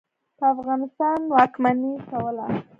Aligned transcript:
په 0.37 0.45
افغانستان 0.53 1.19
واکمني 1.33 1.93
کوله. 2.09 2.45